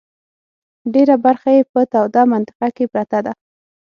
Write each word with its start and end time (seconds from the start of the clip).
ډېره 0.93 1.15
برخه 1.25 1.49
یې 1.57 1.63
په 1.71 1.81
توده 1.91 2.21
منطقه 2.33 2.67
کې 2.75 2.85
پرته 2.93 3.19
ده. 3.25 3.33